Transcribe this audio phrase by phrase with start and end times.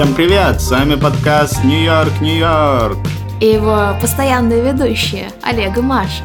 [0.00, 0.62] Всем привет!
[0.62, 2.96] С вами подкаст Нью-Йорк, Нью-Йорк.
[3.38, 6.24] И его постоянные ведущие Олег и Маша.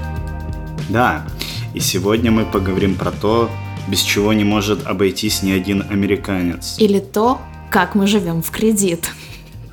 [0.88, 1.28] Да,
[1.74, 3.50] и сегодня мы поговорим про то,
[3.90, 6.78] без чего не может обойтись ни один американец.
[6.80, 9.12] Или то, как мы живем в кредит.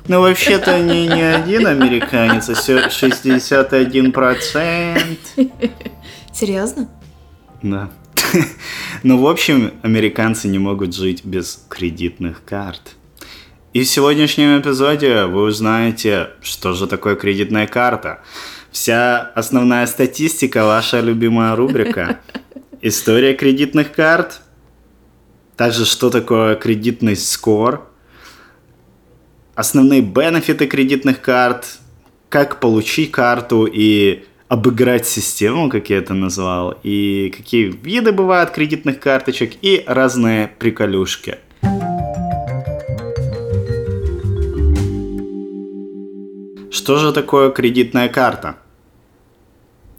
[0.09, 5.17] Ну, вообще-то не, не один американец, а всё 61%.
[6.33, 6.89] Серьезно?
[7.61, 7.89] Да.
[9.03, 12.97] Ну, в общем, американцы не могут жить без кредитных карт.
[13.73, 18.19] И в сегодняшнем эпизоде вы узнаете, что же такое кредитная карта.
[18.71, 22.19] Вся основная статистика, ваша любимая рубрика.
[22.81, 24.41] История кредитных карт.
[25.57, 27.89] Также, что такое кредитный скор.
[29.55, 31.79] Основные бенефиты кредитных карт.
[32.29, 36.77] Как получить карту и обыграть систему, как я это назвал.
[36.83, 39.53] И какие виды бывают кредитных карточек.
[39.63, 41.39] И разные приколюшки.
[46.83, 48.57] Что же такое кредитная карта?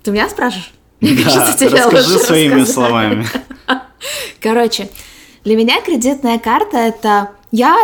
[0.02, 0.70] Ты меня спрашиваешь?
[1.00, 2.74] Да, кажется, расскажи своими рассказать.
[2.74, 3.26] словами.
[4.42, 4.90] Короче,
[5.44, 7.30] для меня кредитная карта это...
[7.50, 7.74] Я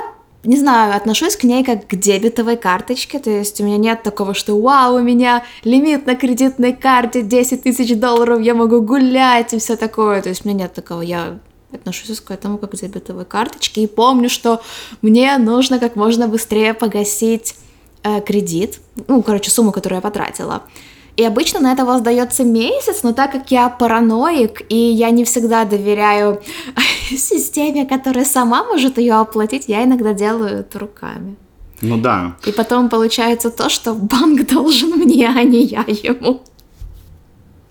[0.44, 4.34] не знаю, отношусь к ней как к дебетовой карточке, то есть у меня нет такого,
[4.34, 9.58] что вау, у меня лимит на кредитной карте 10 тысяч долларов, я могу гулять и
[9.58, 11.38] все такое, то есть у меня нет такого, я
[11.72, 14.60] отношусь к этому как к дебетовой карточке и помню, что
[15.00, 17.54] мне нужно как можно быстрее погасить
[18.02, 20.62] э, кредит, ну, короче, сумму, которую я потратила.
[21.16, 25.10] И обычно на это у вас дается месяц, но так как я параноик, и я
[25.10, 26.40] не всегда доверяю
[27.10, 31.36] системе, которая сама может ее оплатить, я иногда делаю это руками.
[31.82, 32.36] Ну да.
[32.46, 36.42] И потом получается то, что банк должен мне, а не я ему.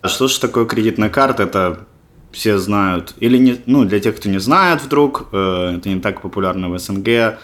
[0.01, 1.43] А что же такое кредитная карта?
[1.43, 1.87] Это
[2.31, 3.15] все знают.
[3.19, 6.77] Или не, ну, для тех, кто не знает вдруг, э, это не так популярно в
[6.77, 7.39] СНГ.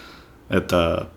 [0.50, 1.10] Это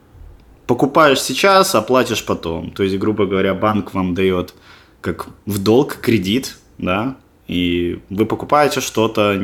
[0.69, 2.71] покупаешь сейчас, оплатишь потом.
[2.71, 4.55] То есть, грубо говоря, банк вам дает
[5.01, 7.17] как в долг кредит, да,
[7.49, 9.35] и вы покупаете что-то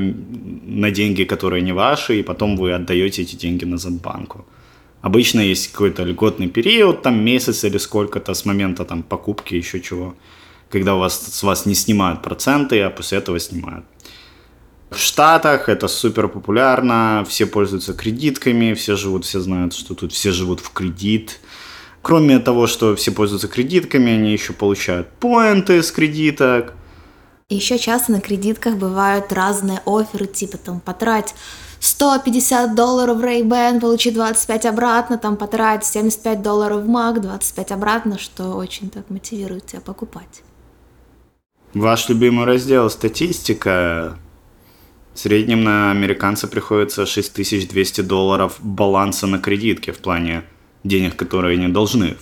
[0.67, 4.45] на деньги, которые не ваши, и потом вы отдаете эти деньги назад банку.
[5.01, 10.15] Обычно есть какой-то льготный период, там месяц или сколько-то с момента там покупки, еще чего,
[10.69, 13.85] когда у вас, с вас не снимают проценты, а после этого снимают.
[14.95, 20.31] В Штатах это супер популярно, все пользуются кредитками, все живут, все знают, что тут все
[20.31, 21.41] живут в кредит.
[22.01, 26.75] Кроме того, что все пользуются кредитками, они еще получают поинты с кредиток.
[27.49, 31.35] Еще часто на кредитках бывают разные оферы, типа там потрать
[31.81, 38.19] 150 долларов в Ray-Ban, получи 25 обратно, там потрать 75 долларов в Mac, 25 обратно,
[38.19, 40.43] что очень так мотивирует тебя покупать.
[41.75, 44.19] Ваш любимый раздел «Статистика».
[45.15, 50.43] В среднем на американца приходится 6200 долларов баланса на кредитке в плане
[50.83, 52.17] денег, которые они должны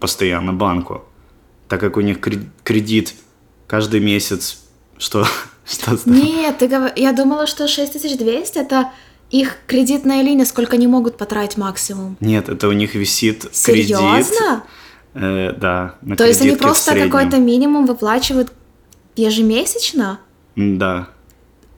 [0.00, 1.04] постоянно банку.
[1.66, 3.14] Так как у них кре- кредит
[3.66, 4.58] каждый месяц,
[4.98, 5.26] что...
[5.66, 8.92] что Нет, ты гов- я думала, что 6200 это
[9.30, 12.18] их кредитная линия, сколько они могут потратить максимум.
[12.20, 13.96] Нет, это у них висит кредит.
[13.96, 14.64] Серьезно?
[15.14, 18.52] Э, да, на То есть они просто какой-то минимум выплачивают
[19.16, 20.20] ежемесячно?
[20.54, 21.08] Да.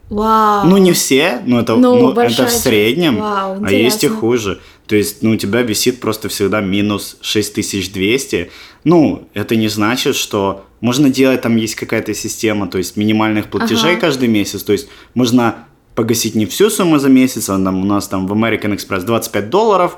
[0.09, 0.67] Вау.
[0.67, 4.59] Ну, не все, но это, Ну, ну, это в среднем, Вау, а есть и хуже.
[4.87, 8.49] То есть, ну, у тебя висит просто всегда минус 6200.
[8.85, 13.91] Ну, это не значит, что можно делать, там есть какая-то система, то есть минимальных платежей
[13.91, 14.01] Ага.
[14.01, 14.63] каждый месяц.
[14.63, 18.33] То есть можно погасить не всю сумму за месяц, а там, у нас там в
[18.33, 19.97] American Express 25 долларов,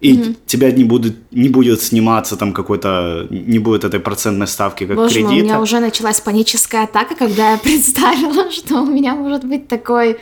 [0.00, 4.96] и тебя не будет, не будет сниматься там какой-то, не будет этой процентной ставки, как
[4.96, 5.44] Боже мой, у кредита.
[5.44, 10.18] меня уже началась паническая атака, когда я представила, что у меня может быть такой,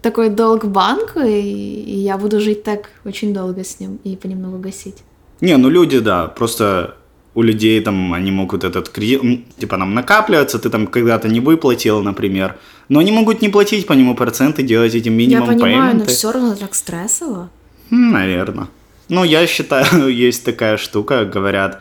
[0.00, 4.58] такой долг банку, и, и я буду жить так очень долго с ним и понемногу
[4.58, 4.96] гасить.
[5.42, 6.96] Не, ну люди, да, просто
[7.34, 12.02] у людей там они могут этот кредит, типа нам накапливаться, ты там когда-то не выплатил,
[12.02, 12.56] например,
[12.88, 16.08] но они могут не платить по нему проценты, делать эти Я минимум понимаю, но payment.
[16.08, 17.50] все равно так стрессово.
[17.90, 18.68] Наверное.
[19.08, 21.80] Ну, я считаю, есть такая штука, говорят,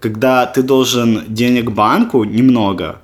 [0.00, 3.00] когда ты должен денег банку немного,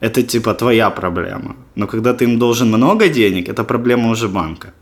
[0.00, 1.56] это типа твоя проблема.
[1.74, 4.72] Но когда ты им должен много денег, это проблема уже банка.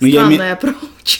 [0.00, 0.58] Ну, я име-.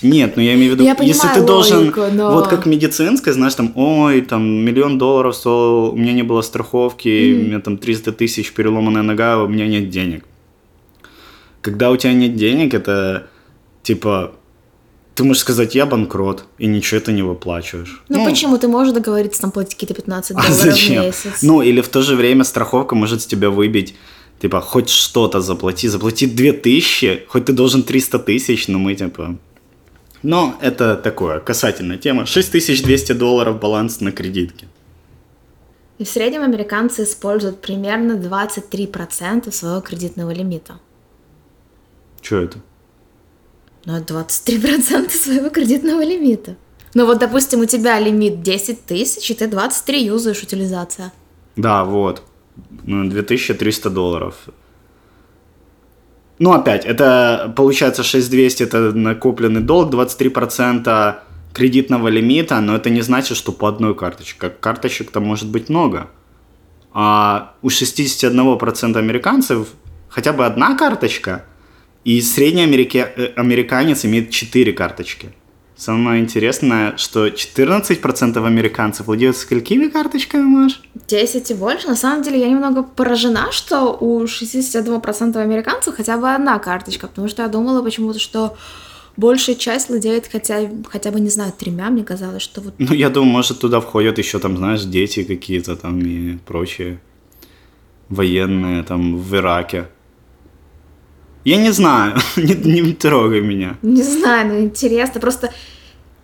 [0.02, 2.67] Нет, ну я имею в виду, Я понимаю если ты должен, логику, но- вот как
[2.67, 7.61] медицинская, знаешь, там, ой, там, миллион долларов стоил, у меня не было страховки, у меня
[7.61, 10.25] там 300 тысяч, переломанная нога, у меня нет денег.
[11.61, 13.26] Когда у тебя нет денег, это,
[13.82, 14.32] типа,
[15.20, 18.02] ты можешь сказать, я банкрот, и ничего ты не выплачиваешь.
[18.08, 18.56] Ну, почему?
[18.56, 21.02] Ты можешь договориться там платить какие-то 15 А долларов в зачем?
[21.02, 21.43] месяц.
[21.43, 23.94] Ну, или в то же время страховка может с тебя выбить,
[24.40, 29.37] типа, хоть что-то заплати, заплати 2000, хоть ты должен 300 тысяч, но мы, типа,
[30.22, 32.25] Но это такое, касательная тема.
[32.25, 34.69] 6200 долларов баланс на кредитке.
[35.99, 40.78] И в среднем американцы используют примерно 23% своего кредитного лимита.
[42.22, 42.58] Что это?
[43.85, 46.56] Ну, это 23% своего кредитного лимита.
[46.94, 51.12] Ну вот, допустим, у тебя лимит 10 тысяч, и ты 23 юзаешь утилизация.
[51.56, 52.23] Да, вот.
[52.85, 54.35] Ну, 2300 долларов.
[56.38, 61.19] Ну, опять, это получается 6200, это накопленный долг, 23%
[61.53, 64.49] кредитного лимита, но это не значит, что по одной карточке.
[64.49, 66.09] Карточек там может быть много.
[66.93, 69.69] А у 61% американцев
[70.09, 71.44] хотя бы одна карточка,
[72.05, 72.99] и средний америка...
[72.99, 75.31] Э, американец имеет 4 карточки.
[75.76, 80.82] Самое интересное, что 14% американцев владеют сколькими карточками, Маш?
[81.08, 81.88] 10 и больше.
[81.88, 87.29] На самом деле я немного поражена, что у 61% американцев хотя бы одна карточка, потому
[87.29, 88.58] что я думала почему-то, что
[89.17, 92.75] большая часть владеет хотя, хотя бы, не знаю, тремя, мне казалось, что вот...
[92.79, 97.00] Ну, я думаю, может, туда входят еще там, знаешь, дети какие-то там и прочие
[98.11, 99.87] военные там в Ираке.
[101.44, 103.76] Я не знаю, не, не трогай меня.
[103.82, 105.52] Не знаю, ну интересно, просто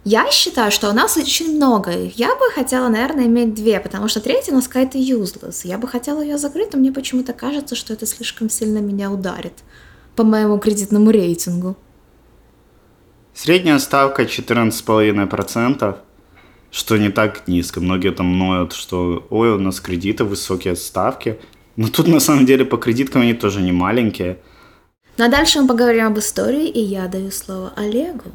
[0.05, 1.93] я считаю, что у нас очень много.
[2.15, 5.63] Я бы хотела, наверное, иметь две, потому что третья у нас какая-то useless.
[5.65, 9.65] Я бы хотела ее закрыть, но мне почему-то кажется, что это слишком сильно меня ударит
[10.15, 11.77] по моему кредитному рейтингу.
[13.35, 15.97] Средняя ставка 14,5%,
[16.71, 17.81] что не так низко.
[17.81, 21.39] Многие там ноют, что ой, у нас кредиты, высокие ставки.
[21.77, 24.39] Но тут на самом деле по кредиткам они тоже не маленькие.
[25.19, 28.33] Ну а дальше мы поговорим об истории, и я даю слово Олегу.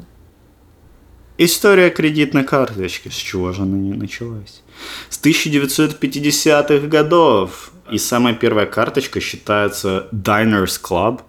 [1.37, 4.63] История кредитной карточки, с чего же она не началась?
[5.09, 7.71] С 1950-х годов.
[7.91, 11.21] И самая первая карточка считается Diners Club.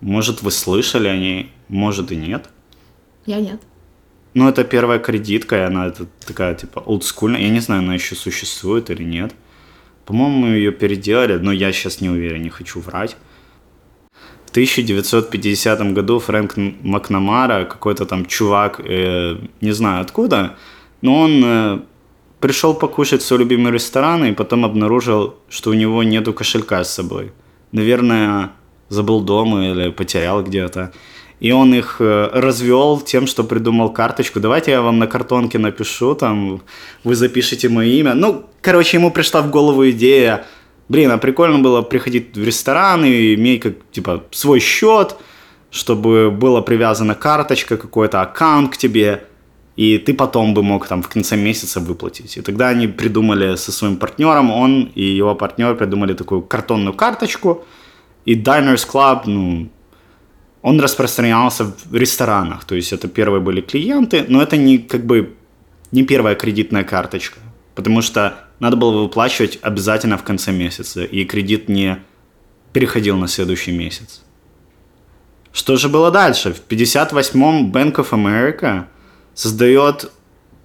[0.00, 2.48] Может, вы слышали о ней, может и нет.
[3.26, 3.60] Я нет.
[4.34, 7.40] Ну, это первая кредитка, и она это такая, типа, олдскульная.
[7.40, 9.32] Я не знаю, она еще существует или нет.
[10.04, 13.16] По-моему, ее переделали, но я сейчас не уверен, не хочу врать.
[14.54, 20.54] 1950 году Фрэнк Макнамара, какой-то там чувак, э, не знаю откуда,
[21.02, 21.78] но он э,
[22.38, 26.94] пришел покушать в свой любимый ресторан и потом обнаружил, что у него нету кошелька с
[26.94, 27.32] собой.
[27.72, 28.52] Наверное,
[28.90, 30.92] забыл дома или потерял где-то.
[31.40, 34.38] И он их э, развел тем, что придумал карточку.
[34.38, 36.62] Давайте я вам на картонке напишу, там
[37.02, 38.14] вы запишите мое имя.
[38.14, 40.44] Ну, короче, ему пришла в голову идея
[40.88, 45.16] Блин, а прикольно было приходить в ресторан и иметь как, типа, свой счет,
[45.70, 49.24] чтобы была привязана карточка, какой-то аккаунт к тебе,
[49.76, 52.36] и ты потом бы мог там в конце месяца выплатить.
[52.36, 57.64] И тогда они придумали со своим партнером, он и его партнер придумали такую картонную карточку,
[58.26, 59.68] и Diners Club, ну,
[60.62, 65.34] он распространялся в ресторанах, то есть это первые были клиенты, но это не как бы
[65.92, 67.40] не первая кредитная карточка,
[67.74, 71.98] потому что надо было выплачивать обязательно в конце месяца, и кредит не
[72.72, 74.22] переходил на следующий месяц.
[75.52, 76.54] Что же было дальше?
[76.54, 78.86] В 58-м Bank of America
[79.34, 80.10] создает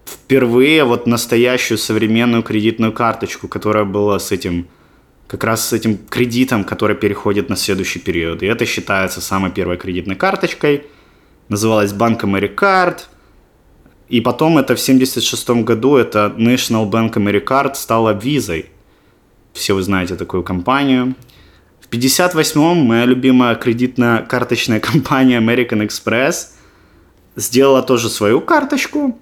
[0.06, 4.70] впервые вот настоящую современную кредитную карточку, которая была с этим,
[5.28, 8.42] как раз с этим кредитом, который переходит на следующий период.
[8.44, 10.84] И это считается самой первой кредитной карточкой.
[11.50, 13.00] Называлась Bank Americard–
[14.10, 18.66] и потом это в 76 году это National Bank Americard стала визой.
[19.54, 21.16] Все вы знаете такую компанию.
[21.80, 26.50] В 58-м моя любимая кредитно-карточная компания American Express
[27.36, 29.20] сделала тоже свою карточку.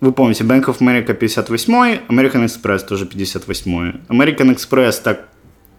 [0.00, 1.72] Вы помните, Bank of America 58
[2.08, 5.28] American Express тоже 58 American Express, так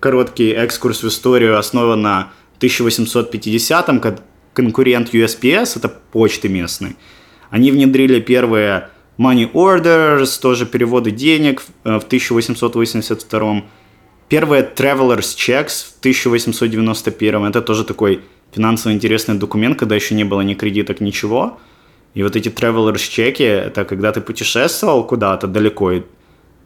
[0.01, 4.01] короткий экскурс в историю, основан на 1850-м,
[4.53, 6.95] конкурент USPS, это почты местные.
[7.49, 13.61] Они внедрили первые money orders, тоже переводы денег в 1882 э,
[14.29, 20.41] Первые travelers checks в 1891 Это тоже такой финансово интересный документ, когда еще не было
[20.41, 21.57] ни кредиток, ничего.
[22.13, 26.03] И вот эти travelers чеки, это когда ты путешествовал куда-то далеко,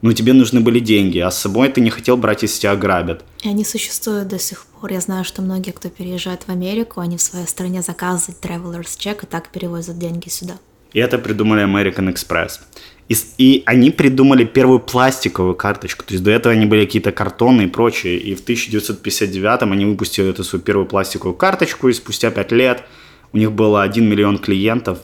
[0.02, 3.24] ну, тебе нужны были деньги, а с собой ты не хотел брать, если тебя грабят.
[3.42, 4.92] И они существуют до сих пор.
[4.92, 9.24] Я знаю, что многие, кто переезжает в Америку, они в своей стране заказывают travelers чек
[9.24, 10.58] и так перевозят деньги сюда.
[10.94, 12.60] И это придумали American Express.
[13.08, 16.04] И, и они придумали первую пластиковую карточку.
[16.04, 18.18] То есть до этого они были какие-то картонные и прочие.
[18.18, 21.88] И в 1959 они выпустили эту свою первую пластиковую карточку.
[21.88, 22.84] И спустя 5 лет
[23.32, 25.00] у них было 1 миллион клиентов.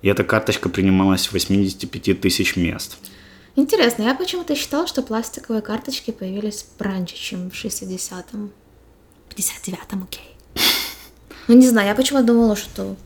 [0.00, 2.96] И эта карточка принималась в 85 тысяч мест.
[3.54, 8.50] Интересно, я почему-то считала, что пластиковые карточки появились раньше, чем в 60-м.
[9.36, 10.36] 59-м, окей.
[11.48, 12.96] Ну, не знаю, я почему-то думала, что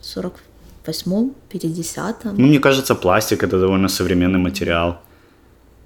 [0.00, 0.40] 40
[0.84, 2.36] 58-м, 50-м.
[2.36, 5.00] Ну, мне кажется, пластик это довольно современный материал.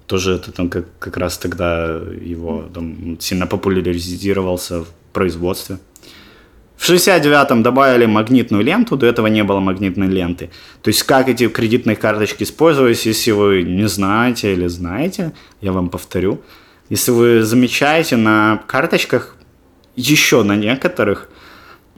[0.07, 5.77] Тоже это там как, как раз тогда его там, сильно популяризировался в производстве.
[6.77, 10.49] В 69-м добавили магнитную ленту, до этого не было магнитной ленты.
[10.81, 15.89] То есть как эти кредитные карточки использовались, если вы не знаете или знаете, я вам
[15.89, 16.41] повторю.
[16.89, 19.35] Если вы замечаете на карточках,
[19.95, 21.29] еще на некоторых,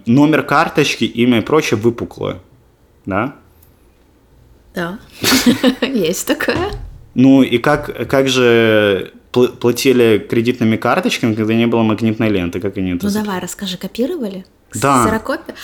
[0.05, 2.39] номер карточки, имя и прочее выпуклое.
[3.07, 3.35] Да?
[4.75, 4.99] Да,
[5.81, 6.71] есть такое.
[7.15, 12.59] Ну и как, как же пл- платили кредитными карточками, когда не было магнитной ленты?
[12.59, 14.45] Как они это Ну давай, расскажи, копировали?
[14.75, 15.05] Да.
[15.05, 15.55] Ксерокопия?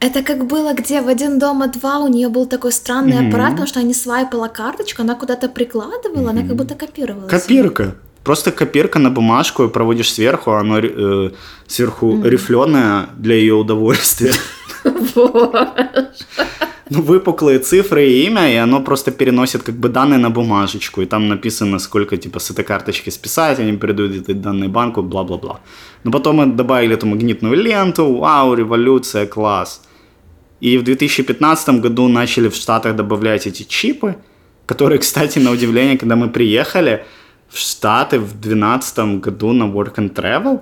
[0.00, 3.66] Это как было, где в один дома два у нее был такой странный аппарат, потому
[3.66, 7.26] что они свайпала карточку, она куда-то прикладывала, она как будто копировала.
[7.26, 7.96] Копирка.
[8.22, 11.30] Просто копирка на бумажку, проводишь сверху, а оно э,
[11.66, 14.32] сверху рифленое для ее удовольствия.
[15.16, 15.52] Ну,
[16.90, 21.28] выпуклые цифры и имя, и оно просто переносит как бы данные на бумажечку, и там
[21.28, 25.60] написано, сколько типа с этой карточки списать, они передают эти данные банку, бла-бла-бла.
[26.04, 29.82] Но потом мы добавили эту магнитную ленту, вау, революция, класс.
[30.60, 34.16] И в 2015 году начали в Штатах добавлять эти чипы,
[34.66, 37.04] которые, кстати, на удивление, когда мы приехали
[37.48, 40.60] в Штаты в 2012 году на Work and Travel,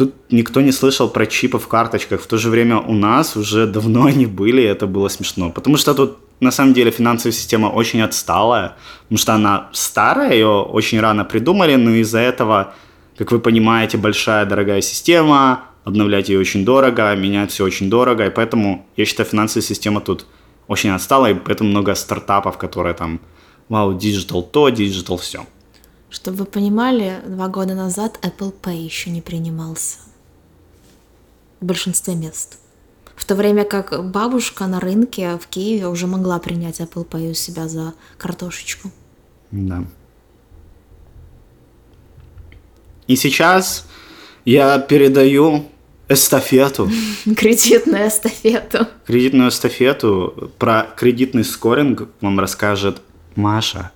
[0.00, 2.22] тут никто не слышал про чипы в карточках.
[2.22, 5.50] В то же время у нас уже давно они были, и это было смешно.
[5.50, 10.46] Потому что тут на самом деле финансовая система очень отсталая, потому что она старая, ее
[10.46, 12.72] очень рано придумали, но из-за этого,
[13.18, 18.30] как вы понимаете, большая дорогая система, обновлять ее очень дорого, менять все очень дорого, и
[18.30, 20.24] поэтому я считаю, финансовая система тут
[20.66, 23.20] очень отстала, и поэтому много стартапов, которые там,
[23.68, 25.44] wow, digital то, digital все.
[26.10, 29.98] Чтобы вы понимали, два года назад Apple Pay еще не принимался.
[31.60, 32.58] В большинстве мест.
[33.14, 37.34] В то время как бабушка на рынке в Киеве уже могла принять Apple Pay у
[37.34, 38.90] себя за картошечку.
[39.50, 39.84] Да.
[43.06, 43.86] И сейчас
[44.44, 45.66] я передаю
[46.08, 46.90] эстафету,
[47.36, 48.88] Кредитную эстафету.
[49.06, 50.50] кредитную эстафету.
[50.58, 53.00] Про кредитный скоринг вам расскажет
[53.36, 53.92] Маша.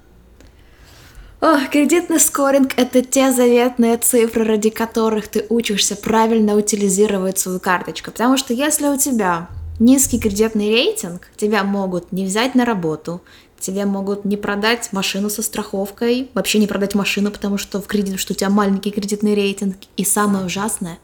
[1.45, 8.13] О, кредитный скоринг– это те заветные цифры, ради которых ты учишься правильно утилизировать свою карточку.
[8.13, 13.21] Потому что если у тебя низкий кредитный рейтинг, тебя могут не взять на работу,
[13.61, 18.19] тебе могут не продать машину со страховкой, вообще не продать машину, потому что в кредит,
[18.19, 19.77] что у тебя маленький кредитный рейтинг.
[19.99, 20.99] И самое ужасное,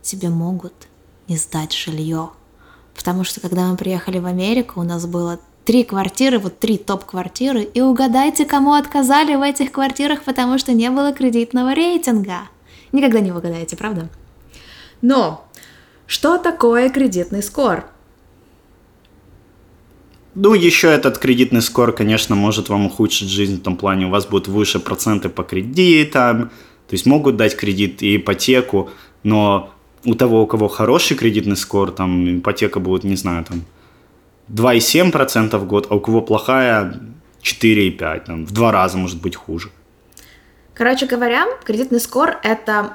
[0.00, 0.72] тебе могут
[1.28, 2.30] не сдать жилье.
[2.96, 7.62] Потому что когда мы приехали в Америку, у нас было три квартиры, вот три топ-квартиры,
[7.62, 12.48] и угадайте, кому отказали в этих квартирах, потому что не было кредитного рейтинга.
[12.92, 14.08] Никогда не угадаете, правда?
[15.02, 15.48] Но
[16.06, 17.84] что такое кредитный скор?
[20.34, 24.26] Ну, еще этот кредитный скор, конечно, может вам ухудшить жизнь в том плане, у вас
[24.26, 26.50] будут выше проценты по кредитам,
[26.88, 28.90] то есть могут дать кредит и ипотеку,
[29.22, 29.70] но
[30.04, 33.62] у того, у кого хороший кредитный скор, там ипотека будет, не знаю, там
[34.48, 37.00] 2,7% в год, а у кого плохая
[37.42, 39.70] 4,5%, там, в два раза может быть хуже.
[40.74, 42.94] Короче говоря, кредитный скор– это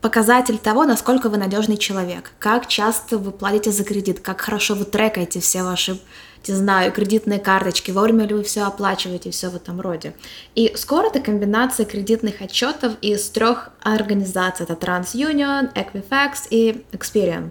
[0.00, 4.84] показатель того, насколько вы надежный человек, как часто вы платите за кредит, как хорошо вы
[4.84, 6.00] трекаете все ваши,
[6.46, 10.14] не знаю, кредитные карточки, вовремя ли вы все оплачиваете все в этом роде.
[10.54, 14.64] И скор– это комбинация кредитных отчетов из трех организаций.
[14.64, 17.50] Это TransUnion, Equifax и Experian.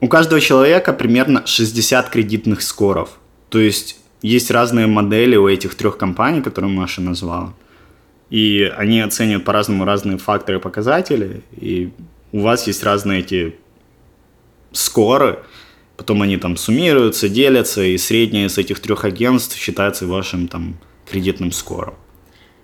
[0.00, 3.18] У каждого человека примерно 60 кредитных скоров.
[3.50, 7.52] То есть есть разные модели у этих трех компаний, которые Маша назвала.
[8.30, 11.42] И они оценивают по-разному разные факторы и показатели.
[11.52, 11.92] И
[12.32, 13.56] у вас есть разные эти
[14.72, 15.40] скоры.
[15.96, 21.52] Потом они там суммируются, делятся, и среднее из этих трех агентств считается вашим там кредитным
[21.52, 21.94] скором.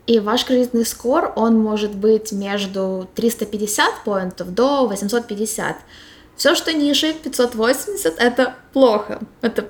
[0.07, 5.77] И ваш кредитный скор, он может быть между 350 поинтов до 850.
[6.37, 9.21] Все, что ниже 580, это плохо.
[9.41, 9.69] Это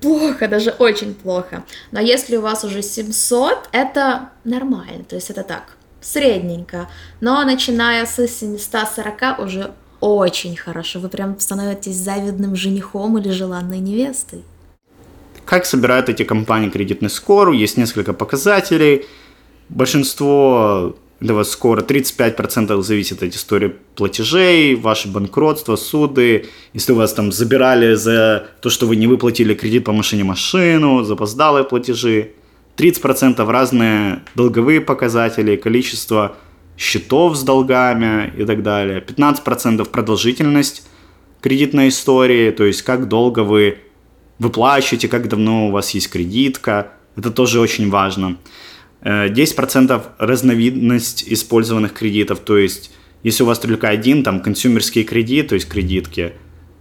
[0.00, 1.64] плохо, даже очень плохо.
[1.90, 6.88] Но если у вас уже 700, это нормально, то есть это так, средненько.
[7.20, 11.00] Но начиная с 740 уже очень хорошо.
[11.00, 14.44] Вы прям становитесь завидным женихом или желанной невестой.
[15.44, 17.52] Как собирают эти компании кредитный скор?
[17.52, 19.06] Есть несколько показателей.
[19.68, 26.46] Большинство этого скора 35% зависит от истории платежей, ваше банкротство, суды.
[26.74, 31.04] Если у вас там забирали за то, что вы не выплатили кредит по машине машину,
[31.04, 32.32] запоздалые платежи.
[32.76, 36.36] 30% разные долговые показатели, количество
[36.76, 39.00] счетов с долгами и так далее.
[39.00, 40.86] 15% продолжительность
[41.40, 43.78] кредитной истории, то есть как долго вы
[44.38, 46.92] выплачиваете, как давно у вас есть кредитка.
[47.16, 48.36] Это тоже очень важно.
[49.06, 52.90] 10% э, разновидность использованных кредитов, то есть
[53.22, 56.32] если у вас только один, там, консюмерский кредит, то есть кредитки,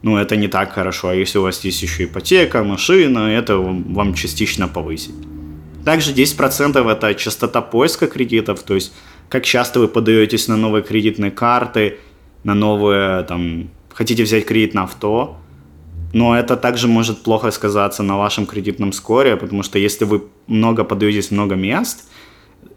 [0.01, 1.09] ну, это не так хорошо.
[1.09, 5.15] А если у вас есть еще ипотека, машина, это вам частично повысить.
[5.83, 8.93] Также 10% это частота поиска кредитов, то есть
[9.29, 11.97] как часто вы подаетесь на новые кредитные карты,
[12.43, 15.37] на новые, там, хотите взять кредит на авто,
[16.13, 20.83] но это также может плохо сказаться на вашем кредитном скоре, потому что если вы много
[20.83, 22.07] подаетесь много мест,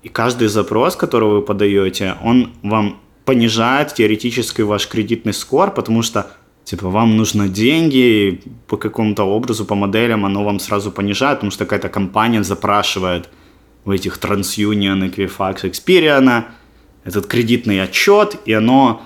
[0.08, 6.30] и каждый запрос, который вы подаете, он вам понижает теоретически ваш кредитный скор, потому что
[6.64, 11.66] типа вам нужно деньги, по какому-то образу, по моделям оно вам сразу понижает, потому что
[11.66, 13.28] какая-то компания запрашивает
[13.84, 16.44] у этих TransUnion, Equifax, Experian
[17.04, 19.02] этот кредитный отчет, и оно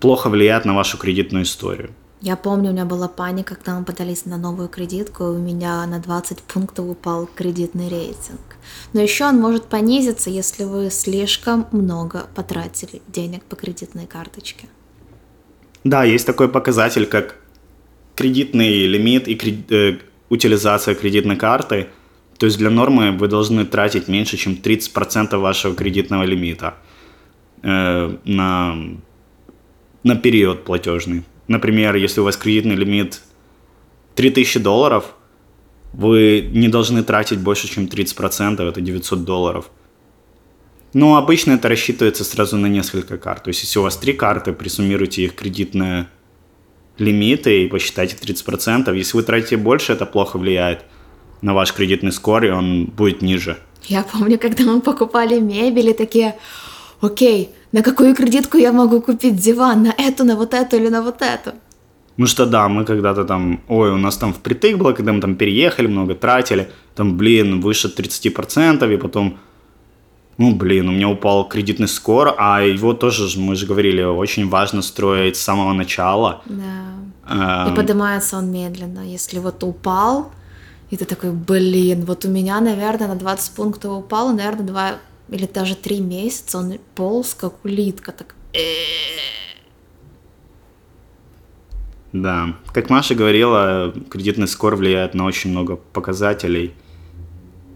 [0.00, 1.90] плохо влияет на вашу кредитную историю.
[2.20, 5.86] Я помню, у меня была паника, когда мы подались на новую кредитку, и у меня
[5.86, 8.40] на 20 пунктов упал кредитный рейтинг.
[8.92, 14.66] Но еще он может понизиться, если вы слишком много потратили денег по кредитной карточке.
[15.84, 17.36] Да, есть такой показатель, как
[18.16, 19.70] кредитный лимит и кред...
[19.70, 19.98] э,
[20.28, 21.86] утилизация кредитной карты.
[22.36, 26.74] То есть для нормы вы должны тратить меньше, чем 30% вашего кредитного лимита
[27.62, 28.76] э, на,
[30.02, 31.22] на период платежный.
[31.48, 33.22] Например, если у вас кредитный лимит
[34.14, 35.14] 3000 долларов,
[35.92, 39.70] вы не должны тратить больше, чем 30%, это 900 долларов.
[40.92, 43.44] Но обычно это рассчитывается сразу на несколько карт.
[43.44, 46.08] То есть, если у вас три карты, присуммируйте их кредитные
[46.98, 48.94] лимиты и посчитайте 30%.
[48.96, 50.84] Если вы тратите больше, это плохо влияет
[51.40, 53.58] на ваш кредитный скор, и он будет ниже.
[53.84, 56.36] Я помню, когда мы покупали мебель, и такие,
[57.00, 59.82] окей, на какую кредитку я могу купить диван?
[59.82, 61.52] На эту, на вот эту или на вот эту?
[62.18, 65.36] Ну что да, мы когда-то там, ой, у нас там впритык было, когда мы там
[65.36, 69.38] переехали, много тратили, там, блин, выше 30%, и потом,
[70.36, 74.82] ну, блин, у меня упал кредитный скор, а его тоже, мы же говорили, очень важно
[74.82, 76.42] строить с самого начала.
[76.46, 77.66] Да.
[77.66, 77.72] Эм...
[77.72, 79.00] И поднимается он медленно.
[79.00, 80.32] Если вот упал,
[80.90, 84.92] и ты такой, блин, вот у меня, наверное, на 20 пунктов упал, наверное, 2
[85.30, 88.34] или даже 3 месяца он полз, как улитка, так...
[92.12, 96.72] Да, как Маша говорила, кредитный скор влияет на очень много показателей.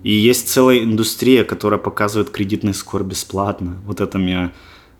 [0.03, 3.77] И есть целая индустрия, которая показывает кредитный скор бесплатно.
[3.85, 4.53] Вот это меня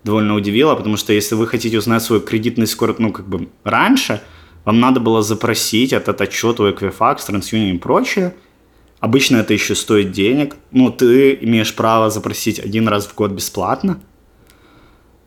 [0.03, 4.21] довольно удивило, потому что если вы хотите узнать свой кредитный скор, ну, как бы раньше,
[4.65, 8.35] вам надо было запросить этот отчет у Equifax, TransUnion и прочее.
[9.03, 10.55] Обычно это еще стоит денег.
[10.71, 13.99] Ну, ты имеешь право запросить один раз в год бесплатно.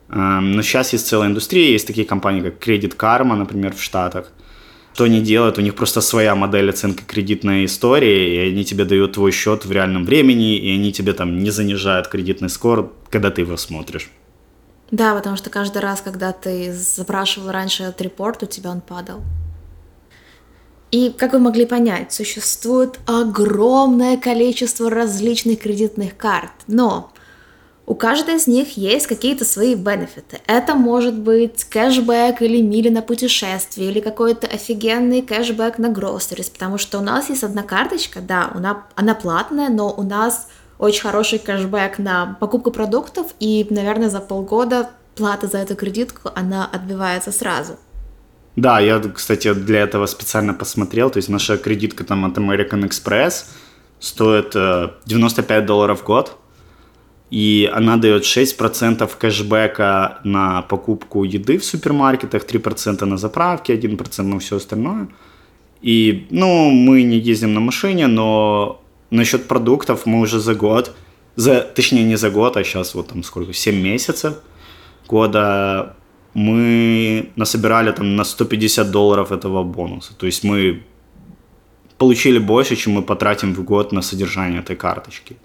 [0.09, 4.31] Эм, но сейчас есть целая индустрия, есть такие компании, как Credit Karma, например, в Штатах.
[4.95, 5.59] Что они делают?
[5.59, 9.71] У них просто своя модель оценки кредитной истории, и они тебе дают твой счет в
[9.71, 14.09] реальном времени, и они тебе там не занижают кредитный скор, когда ты его смотришь.
[14.89, 19.21] Да, потому что каждый раз, когда ты запрашивал раньше этот репорт, у тебя он падал.
[20.91, 27.11] И, как вы могли понять, существует огромное количество различных кредитных карт, но
[27.85, 30.39] у каждой из них есть какие-то свои бенефиты.
[30.45, 36.77] Это может быть кэшбэк или мили на путешествие, или какой-то офигенный кэшбэк на groceries, потому
[36.77, 40.47] что у нас есть одна карточка, да, она, она платная, но у нас
[40.79, 46.65] очень хороший кэшбэк на покупку продуктов, и, наверное, за полгода плата за эту кредитку, она
[46.65, 47.77] отбивается сразу.
[48.57, 53.45] Да, я, кстати, для этого специально посмотрел, то есть наша кредитка там от American Express
[53.99, 54.53] стоит
[55.05, 56.37] 95 э, долларов в год,
[57.31, 64.39] и она дает 6% кэшбэка на покупку еды в супермаркетах, 3% на заправке, 1% на
[64.39, 65.07] все остальное.
[65.81, 70.93] И, ну, мы не ездим на машине, но Насчет продуктов мы уже за год,
[71.35, 74.35] за, точнее не за год, а сейчас вот там сколько, 7 месяцев
[75.07, 75.95] года
[76.37, 80.13] мы насобирали там на 150 долларов этого бонуса.
[80.13, 80.83] То есть мы
[81.97, 85.35] получили больше, чем мы потратим в год на содержание этой карточки.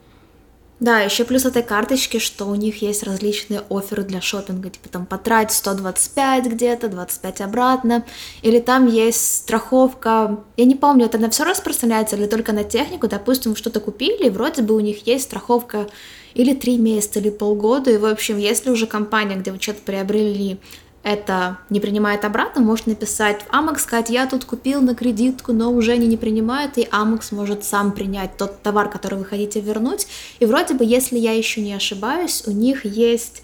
[0.81, 5.07] Да, еще плюс этой карточки, что у них есть различные оферы для шопинга, типа там
[5.07, 8.05] потрать 125 где-то, 25 обратно,
[8.43, 13.09] или там есть страховка, я не помню, это на все распространяется или только на технику,
[13.09, 15.87] допустим, что-то купили, вроде бы у них есть страховка
[16.35, 20.59] или 3 месяца, или полгода, и в общем, если уже компания, где вы что-то приобрели,
[21.03, 25.73] это не принимает обратно, может написать в Amex, сказать, я тут купил на кредитку, но
[25.73, 30.07] уже они не принимают, и Amex может сам принять тот товар, который вы хотите вернуть.
[30.39, 33.43] И вроде бы, если я еще не ошибаюсь, у них есть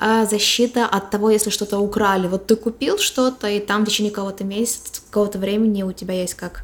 [0.00, 2.26] э, защита от того, если что-то украли.
[2.26, 6.34] Вот ты купил что-то, и там в течение какого-то месяца, какого-то времени у тебя есть
[6.34, 6.62] как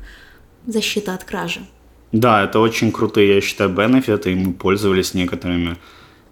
[0.66, 1.66] защита от кражи.
[2.14, 5.76] Да, это очень крутые, я считаю, бенефиты, и мы пользовались некоторыми.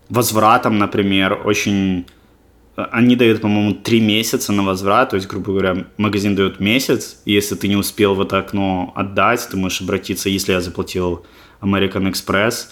[0.08, 2.06] Возвратом, например, очень...
[2.76, 7.32] Они дают, по-моему, три месяца на возврат, то есть, грубо говоря, магазин дает месяц, и
[7.32, 11.26] если ты не успел в это окно отдать, ты можешь обратиться, если я заплатил
[11.60, 12.68] American Express,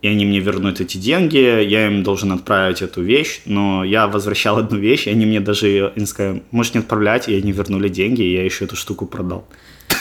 [0.00, 4.58] и они мне вернут эти деньги, я им должен отправить эту вещь, но я возвращал
[4.58, 8.22] одну вещь, и они мне даже они сказали, можешь не отправлять, и они вернули деньги,
[8.22, 9.48] и я еще эту штуку продал.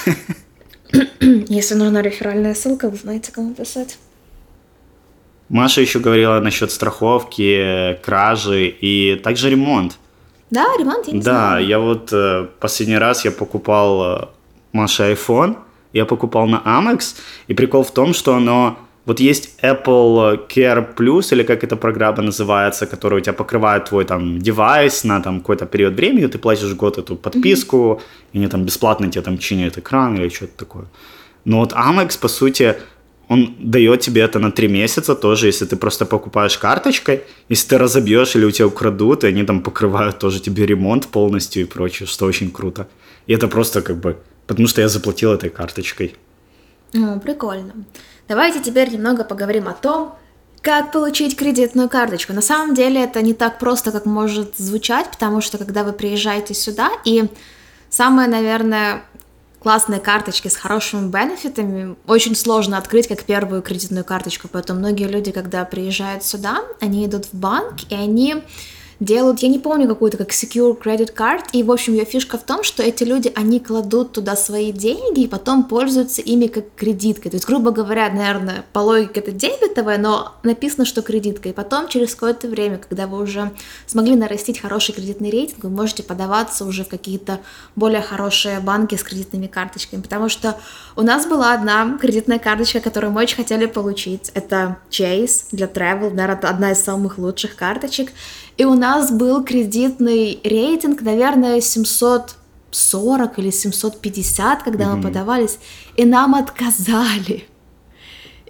[1.49, 3.97] Если нужна реферальная ссылка, вы знаете, кому писать.
[5.49, 9.97] Маша еще говорила насчет страховки, кражи и также ремонт.
[10.49, 11.65] Да, ремонт, я не Да, знаю.
[11.67, 14.25] я вот э, последний раз я покупал э,
[14.71, 15.57] Маше iPhone,
[15.93, 17.15] я покупал на Amex,
[17.47, 22.21] и прикол в том, что оно вот есть Apple Care Plus, или как эта программа
[22.21, 26.73] называется, которая у тебя покрывает твой там девайс на там какой-то период времени, ты платишь
[26.73, 28.01] год эту подписку, mm-hmm.
[28.33, 30.85] и они там бесплатно тебе там чинят экран или что-то такое.
[31.45, 32.75] Но вот Amex, по сути,
[33.27, 37.77] он дает тебе это на три месяца тоже, если ты просто покупаешь карточкой, если ты
[37.77, 42.07] разобьешь или у тебя украдут, и они там покрывают тоже тебе ремонт полностью и прочее,
[42.07, 42.87] что очень круто.
[43.27, 44.15] И это просто как бы,
[44.47, 46.15] потому что я заплатил этой карточкой.
[46.93, 47.73] О, прикольно.
[48.27, 50.15] Давайте теперь немного поговорим о том,
[50.61, 52.31] как получить кредитную карточку.
[52.31, 56.53] На самом деле это не так просто, как может звучать, потому что когда вы приезжаете
[56.53, 57.25] сюда, и
[57.89, 59.03] самое, наверное,
[59.59, 65.31] классные карточки с хорошими бенефитами очень сложно открыть как первую кредитную карточку, поэтому многие люди,
[65.31, 68.43] когда приезжают сюда, они идут в банк, и они
[68.99, 72.43] делают, я не помню, какую-то как secure credit card, и, в общем, ее фишка в
[72.43, 77.31] том, что эти люди, они кладут туда свои деньги и потом пользуются ими как кредиткой.
[77.31, 81.49] То есть, грубо говоря, наверное, по логике это дебетовая, но написано, что кредитка.
[81.49, 83.51] И потом, через какое-то время, когда вы уже
[83.87, 87.39] смогли нарастить хороший кредитный рейтинг, вы можете подаваться уже в какие-то
[87.75, 90.01] более хорошие банки с кредитными карточками.
[90.01, 90.59] Потому что
[90.95, 94.31] у нас была одна кредитная карточка, которую мы очень хотели получить.
[94.33, 98.11] Это Chase для travel, наверное, одна из самых лучших карточек.
[98.57, 104.95] И у нас был кредитный рейтинг, наверное, 740 или 750, когда mm-hmm.
[104.95, 105.59] мы подавались,
[105.95, 107.47] и нам отказали.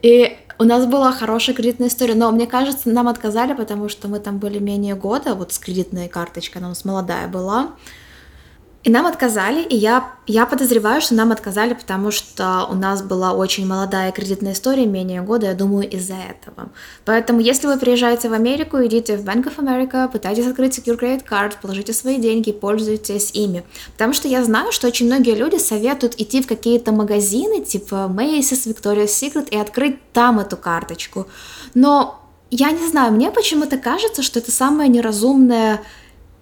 [0.02, 4.20] И у нас была хорошая кредитная история, но мне кажется, нам отказали, потому что мы
[4.20, 7.72] там были менее года, вот с кредитной карточкой, она у нас молодая была.
[8.84, 13.32] И нам отказали, и я, я подозреваю, что нам отказали, потому что у нас была
[13.32, 16.70] очень молодая кредитная история, менее года, я думаю, из-за этого.
[17.06, 21.24] Поэтому, если вы приезжаете в Америку, идите в Bank of America, пытайтесь открыть Secure Credit
[21.26, 23.64] Card, положите свои деньги, пользуйтесь ими.
[23.94, 28.68] Потому что я знаю, что очень многие люди советуют идти в какие-то магазины, типа Macy's,
[28.68, 31.28] Victoria's Secret, и открыть там эту карточку.
[31.74, 32.20] Но
[32.52, 35.82] я не знаю, мне почему-то кажется, что это самое неразумное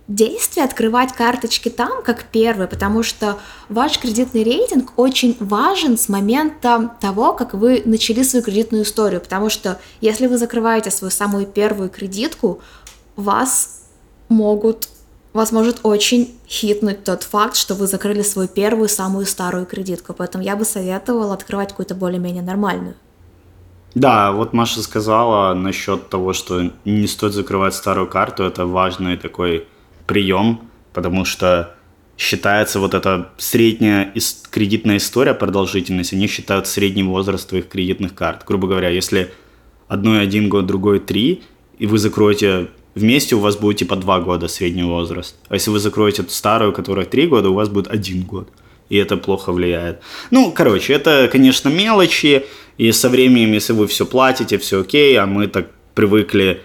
[0.08, 3.38] действие открывать карточки там как первый, потому что
[3.70, 9.50] ваш кредитный рейтинг очень важен с момента того, как вы начали свою кредитную историю, потому
[9.50, 12.62] что если вы закрываете свою самую первую кредитку,
[13.16, 13.84] вас
[14.30, 14.88] могут
[15.34, 20.14] вас может очень хитнуть тот факт, что вы закрыли свою первую, самую старую кредитку.
[20.14, 22.96] Поэтому я бы советовала открывать какую-то более-менее нормальную.
[23.96, 28.44] Да, вот Маша сказала насчет того, что не стоит закрывать старую карту.
[28.44, 29.68] Это важный такой
[30.12, 30.60] прием,
[30.92, 31.74] потому что
[32.18, 34.14] считается вот эта средняя
[34.50, 38.44] кредитная история, продолжительность, они считают средний возраст твоих кредитных карт.
[38.46, 39.32] Грубо говоря, если
[39.88, 41.44] одной один год, другой три,
[41.80, 45.38] и вы закроете вместе, у вас будет типа два года средний возраст.
[45.48, 48.50] А если вы закроете старую, которая три года, у вас будет один год.
[48.90, 50.02] И это плохо влияет.
[50.30, 52.44] Ну, короче, это, конечно, мелочи.
[52.78, 56.60] И со временем, если вы все платите, все окей, а мы так привыкли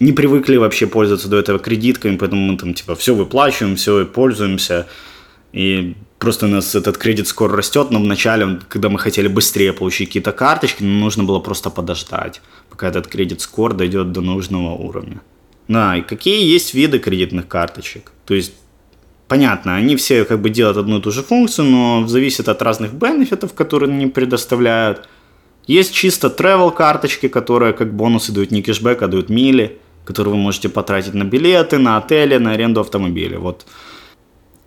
[0.00, 4.86] не привыкли вообще пользоваться до этого кредитками, поэтому мы там типа все выплачиваем, все пользуемся.
[5.52, 10.08] И просто у нас этот кредит скоро растет, но вначале, когда мы хотели быстрее получить
[10.08, 15.20] какие-то карточки, нам нужно было просто подождать, пока этот кредит скор дойдет до нужного уровня.
[15.68, 18.12] Да, и какие есть виды кредитных карточек?
[18.24, 18.54] То есть,
[19.28, 22.92] понятно, они все как бы делают одну и ту же функцию, но зависит от разных
[22.94, 25.08] бенефитов, которые они предоставляют.
[25.66, 30.40] Есть чисто travel карточки, которые как бонусы дают не кэшбэк, а дают мили которые вы
[30.40, 33.38] можете потратить на билеты, на отели, на аренду автомобиля.
[33.38, 33.66] Вот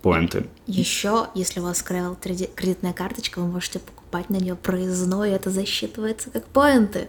[0.02, 0.46] поинты.
[0.66, 2.16] Еще, если у вас Travel
[2.54, 7.08] кредитная карточка, вы можете покупать на нее проездной, и это засчитывается как поинты.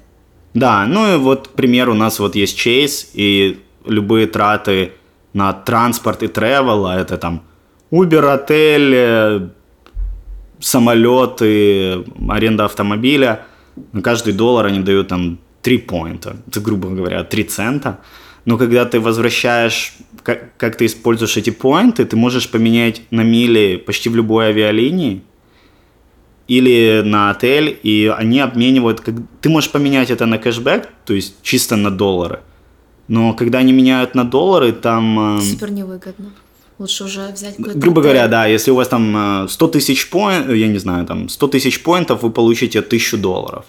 [0.54, 4.94] Да, ну и вот, пример, у нас вот есть Chase, и любые траты
[5.34, 7.44] на транспорт и travel, а это там
[7.92, 9.50] Uber, отель, э,
[10.60, 13.46] самолеты, аренда автомобиля,
[13.92, 17.98] на каждый доллар они дают там 3 поинта, это, грубо говоря, 3 цента.
[18.46, 23.78] Но когда ты возвращаешь, как, как ты используешь эти поинты, ты можешь поменять на мили
[23.78, 25.22] почти в любой авиалинии.
[26.48, 31.36] или на отель, и они обменивают, как, ты можешь поменять это на кэшбэк, то есть
[31.42, 32.40] чисто на доллары,
[33.08, 35.38] но когда они меняют на доллары, там...
[35.38, 36.32] Э, Супер невыгодно.
[36.78, 37.80] Лучше уже взять какой-то...
[37.80, 38.12] Грубо отель.
[38.12, 41.82] говоря, да, если у вас там 100 тысяч поинтов, я не знаю, там 100 тысяч
[41.82, 43.66] поинтов, вы получите 1000 долларов.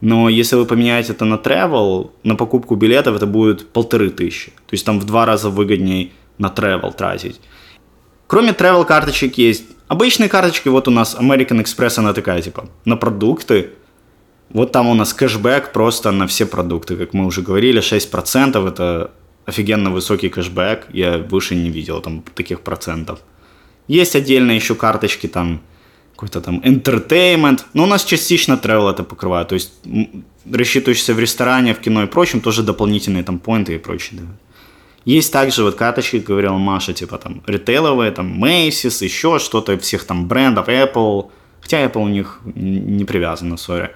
[0.00, 4.50] Но если вы поменяете это на travel, на покупку билетов это будет полторы тысячи.
[4.50, 7.40] То есть там в два раза выгоднее на travel тратить.
[8.26, 10.68] Кроме travel карточек есть обычные карточки.
[10.68, 13.70] Вот у нас American Express, она такая типа на продукты.
[14.50, 16.96] Вот там у нас кэшбэк просто на все продукты.
[16.96, 19.10] Как мы уже говорили, 6% это
[19.46, 20.86] офигенно высокий кэшбэк.
[20.92, 23.18] Я выше не видел там таких процентов.
[23.88, 25.60] Есть отдельно еще карточки там
[26.18, 27.60] какой-то там entertainment.
[27.74, 29.48] Но у нас частично travel это покрывает.
[29.48, 29.72] То есть
[30.52, 34.20] рассчитываешься в ресторане, в кино и прочем, тоже дополнительные там поинты и прочее.
[34.20, 34.26] Да.
[35.04, 40.04] Есть также вот карточки, как говорила Маша, типа там ритейловые, там Macy's, еще что-то, всех
[40.04, 41.30] там брендов, Apple.
[41.60, 43.90] Хотя Apple у них не привязано, сори.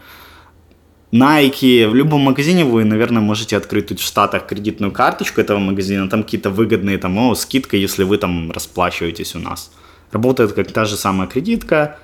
[1.12, 6.08] Nike, в любом магазине вы, наверное, можете открыть тут в Штатах кредитную карточку этого магазина,
[6.08, 9.72] там какие-то выгодные, там, о, скидка, если вы там расплачиваетесь у нас.
[10.12, 11.98] Работает как та же самая кредитка,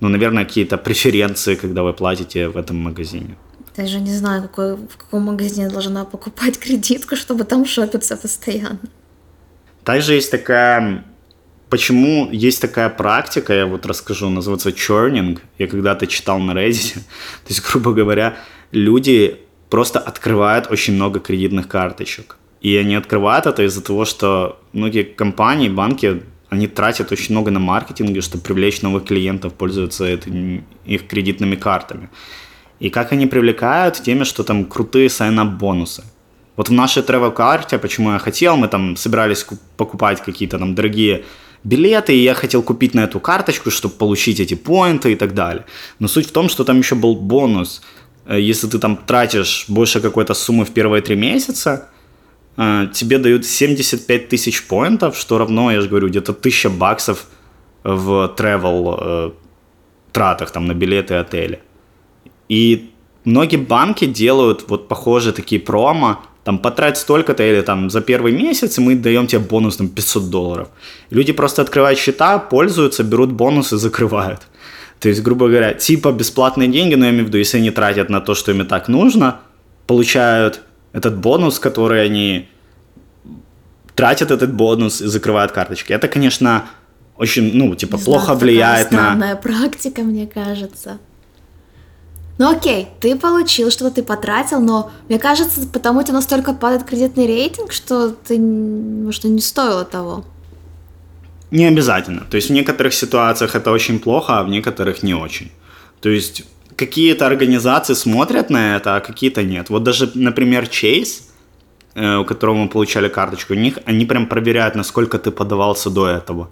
[0.00, 3.36] ну, наверное, какие-то преференции, когда вы платите в этом магазине.
[3.76, 8.80] Даже не знаю, какой, в каком магазине должна покупать кредитку, чтобы там шопиться постоянно.
[9.84, 11.04] Также есть такая...
[11.70, 15.38] Почему есть такая практика, я вот расскажу, называется churning.
[15.58, 16.94] Я когда-то читал на Reddit.
[17.44, 18.36] То есть, грубо говоря,
[18.72, 19.36] люди
[19.70, 22.36] просто открывают очень много кредитных карточек.
[22.60, 27.60] И они открывают это из-за того, что многие компании, банки они тратят очень много на
[27.60, 29.52] маркетинге, чтобы привлечь новых клиентов,
[30.00, 32.08] этим, их кредитными картами.
[32.80, 36.04] И как они привлекают теми, что там крутые сайнап бонусы.
[36.56, 41.24] Вот в нашей travel карте, почему я хотел, мы там собирались покупать какие-то там дорогие
[41.64, 45.64] билеты, и я хотел купить на эту карточку, чтобы получить эти поинты и так далее.
[45.98, 47.82] Но суть в том, что там еще был бонус.
[48.26, 51.88] Э, если ты там тратишь больше какой-то суммы в первые три месяца,
[52.92, 57.26] тебе дают 75 тысяч поинтов, что равно, я же говорю, где-то 1000 баксов
[57.84, 59.30] в travel э,
[60.12, 61.60] тратах, там, на билеты и отели.
[62.48, 62.90] И
[63.24, 68.78] многие банки делают вот похожие такие промо, там, потрать столько-то или там за первый месяц,
[68.78, 70.68] и мы даем тебе бонус там 500 долларов.
[71.10, 74.40] Люди просто открывают счета, пользуются, берут бонус и закрывают.
[74.98, 78.10] То есть, грубо говоря, типа бесплатные деньги, но я имею в виду, если они тратят
[78.10, 79.40] на то, что им и так нужно,
[79.86, 82.48] получают этот бонус, который они
[83.94, 85.92] тратят этот бонус и закрывают карточки.
[85.92, 86.66] Это, конечно,
[87.16, 88.98] очень, ну, типа, Не плохо знаю, влияет на...
[88.98, 90.98] странная практика, мне кажется.
[92.38, 96.84] Ну окей, ты получил, что-то ты потратил, но мне кажется, потому у тебя настолько падает
[96.84, 100.24] кредитный рейтинг, что ты, может, не стоило того.
[101.50, 102.24] Не обязательно.
[102.30, 105.50] То есть в некоторых ситуациях это очень плохо, а в некоторых не очень.
[106.00, 106.44] То есть
[106.78, 109.70] какие-то организации смотрят на это, а какие-то нет.
[109.70, 111.22] Вот даже, например, Chase,
[111.94, 116.06] э, у которого мы получали карточку, у них они прям проверяют, насколько ты подавался до
[116.06, 116.48] этого.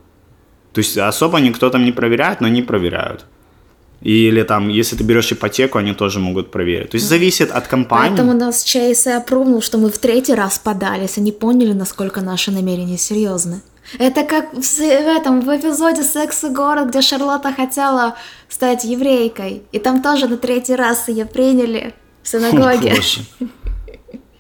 [0.73, 3.25] То есть особо никто там не проверяет, но они проверяют.
[4.03, 6.91] Или там, если ты берешь ипотеку, они тоже могут проверить.
[6.91, 8.17] То есть зависит от компании.
[8.17, 12.51] Поэтому нас Chase и опрунул, что мы в третий раз подались, они поняли, насколько наши
[12.51, 13.61] намерения серьезны.
[13.99, 18.17] Это как в, в этом, в эпизоде «Секс и город», где Шарлотта хотела
[18.49, 19.63] стать еврейкой.
[19.73, 22.95] И там тоже на третий раз ее приняли в синагоге.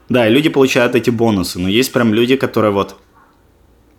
[0.08, 1.58] Да, и люди получают эти бонусы.
[1.58, 2.96] Но есть прям люди, которые вот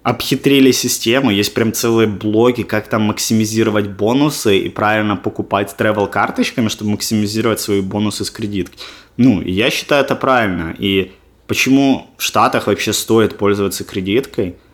[0.03, 6.69] обхитрили систему, есть прям целые блоги, как там максимизировать бонусы и правильно покупать travel карточками,
[6.69, 8.79] чтобы максимизировать свои бонусы с кредитки.
[9.17, 10.73] Ну, я считаю это правильно.
[10.77, 11.12] И
[11.45, 14.55] почему в Штатах вообще стоит пользоваться кредиткой–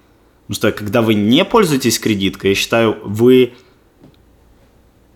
[0.48, 3.54] Потому что когда вы не пользуетесь кредиткой, я считаю, вы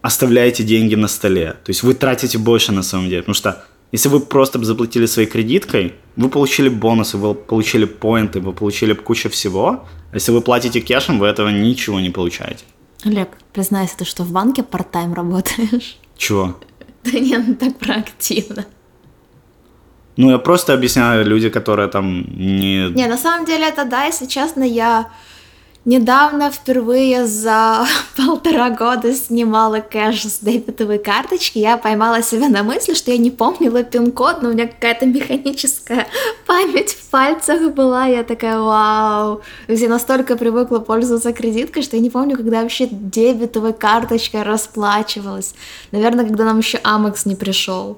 [0.01, 1.51] оставляете деньги на столе.
[1.63, 3.21] То есть вы тратите больше на самом деле.
[3.21, 8.53] Потому что если вы просто заплатили своей кредиткой, вы получили бонусы, вы получили поинты, вы
[8.53, 9.85] получили кучу всего.
[10.11, 12.63] А если вы платите кешем, вы этого ничего не получаете.
[13.03, 15.97] Олег, признайся, ты что, в банке part-time работаешь?
[16.17, 16.57] Чего?
[17.03, 18.65] Да нет, ну так проактивно.
[20.17, 22.89] Ну, я просто объясняю люди, которые там не...
[22.89, 25.07] Не, на самом деле это да, если честно, я
[25.87, 27.85] недавно впервые за
[28.17, 31.59] полтора года снимала кэш с дебетовой карточки.
[31.59, 36.07] Я поймала себя на мысли, что я не помнила пин-код, но у меня какая-то механическая
[36.45, 38.05] память в пальцах была.
[38.05, 39.41] Я такая, вау.
[39.67, 45.55] Я настолько привыкла пользоваться кредиткой, что я не помню, когда вообще дебетовой карточкой расплачивалась.
[45.91, 47.97] Наверное, когда нам еще Амекс не пришел.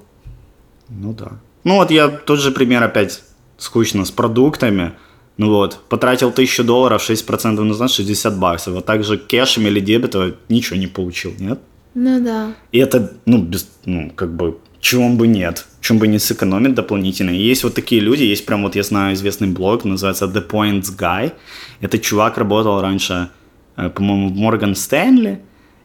[0.88, 1.32] Ну да.
[1.64, 3.22] Ну вот я тот же пример опять
[3.58, 4.92] скучно с продуктами.
[5.36, 8.76] Ну вот, потратил 1000 долларов, 6% назад 60 баксов.
[8.76, 11.60] А также кешем или дебетом ничего не получил, нет?
[11.94, 12.52] Ну да.
[12.72, 17.30] И это, ну, без, ну, как бы, чего бы нет, чем бы не сэкономить дополнительно.
[17.30, 20.96] И есть вот такие люди, есть прям вот, я знаю, известный блог, называется The Points
[20.96, 21.32] Guy.
[21.80, 23.30] Этот чувак работал раньше,
[23.76, 25.40] э, по-моему, в Морган Стэнли,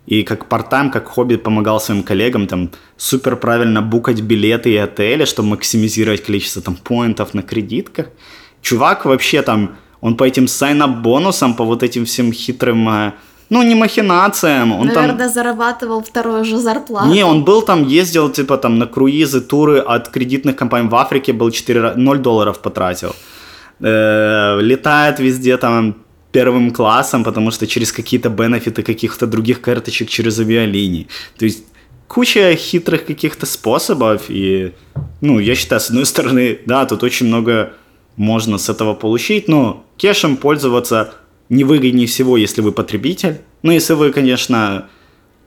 [0.05, 5.25] и как part как хобби помогал своим коллегам там супер правильно букать билеты и отели,
[5.25, 8.07] чтобы максимизировать количество там поинтов на кредитках.
[8.61, 13.11] Чувак вообще там, он по этим сайн бонусам, по вот этим всем хитрым э,
[13.49, 14.71] ну, не махинациям.
[14.71, 15.29] Он Наверное, там...
[15.29, 17.13] зарабатывал вторую же зарплату.
[17.13, 21.33] Не, он был там, ездил, типа, там, на круизы, туры от кредитных компаний в Африке,
[21.33, 23.15] был 4, 0 долларов потратил.
[23.79, 25.95] Э, летает везде, там,
[26.35, 31.07] первым классом, потому что через какие-то бенефиты каких-то других карточек через авиалинии.
[31.37, 31.63] То есть
[32.07, 34.73] куча хитрых каких-то способов, и,
[35.21, 37.71] ну, я считаю, с одной стороны, да, тут очень много
[38.17, 41.13] можно с этого получить, но кешем пользоваться
[41.47, 43.37] невыгоднее всего, если вы потребитель.
[43.63, 44.89] Ну, если вы, конечно,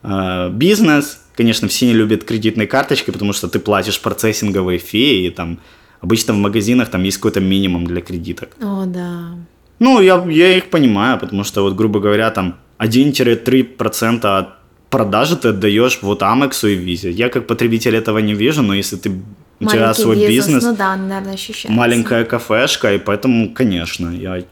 [0.01, 5.29] э, бизнес, конечно, все не любят кредитные карточки, потому что ты платишь процессинговые феи, и
[5.29, 5.59] там
[6.01, 8.57] обычно в магазинах там есть какой-то минимум для кредиток.
[8.59, 9.35] О, да.
[9.79, 14.47] Ну, я, я их понимаю, потому что, вот, грубо говоря, там 1-3% от
[14.89, 17.11] продажи ты отдаешь вот Амексу и Визе.
[17.11, 19.11] Я как потребитель этого не вижу, но если ты
[19.59, 21.77] у тебя свой бизнес, бизнес, ну да, наверное, ощущается.
[21.77, 24.43] маленькая кафешка, и поэтому, конечно, я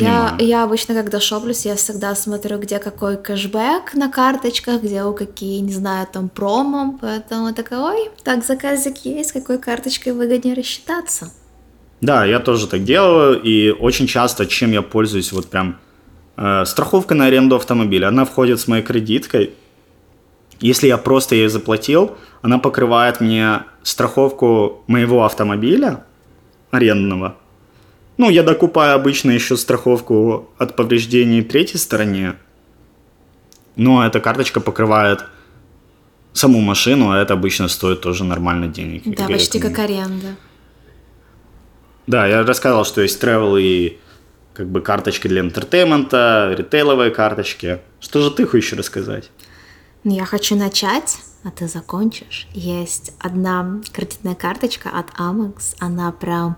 [0.00, 5.12] я, я обычно, когда шоплюсь, я всегда смотрю, где какой кэшбэк на карточках, где у
[5.12, 11.30] какие, не знаю, там промо, поэтому такой, ой, так заказик есть, какой карточкой выгоднее рассчитаться.
[12.02, 15.78] Да, я тоже так делаю, и очень часто, чем я пользуюсь, вот прям
[16.36, 19.52] э, страховка на аренду автомобиля, она входит с моей кредиткой,
[20.60, 26.04] если я просто ей заплатил, она покрывает мне страховку моего автомобиля
[26.72, 27.36] арендного,
[28.18, 32.34] ну, я докупаю обычно еще страховку от повреждений третьей стороне.
[33.74, 35.24] Но эта карточка покрывает
[36.32, 39.02] саму машину, а это обычно стоит тоже нормально денег.
[39.06, 40.36] Да, почти как аренда.
[42.06, 43.98] Да, я рассказывал, что есть travel и
[44.54, 47.80] как бы карточки для entertainment а, ритейловые карточки.
[48.00, 49.30] Что же ты хочешь рассказать?
[50.04, 52.48] Ну, я хочу начать, а ты закончишь.
[52.52, 56.56] Есть одна кредитная карточка от Amex, она прям